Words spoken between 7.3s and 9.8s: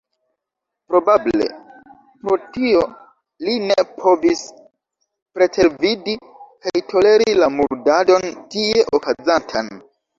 la murdadon tie okazantan.